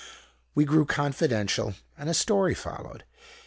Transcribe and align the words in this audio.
"We 0.55 0.65
grew 0.65 0.85
confidential, 0.87 1.75
and 1.95 2.09
a 2.09 2.15
story 2.15 2.55
followed. 2.55 3.03